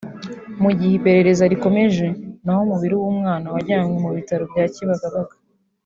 [0.61, 2.07] mu gihe iperereza rigikomeje
[2.43, 5.35] naho umubiri w’umwana wajyanywe mu bitaro bya Kibagabaga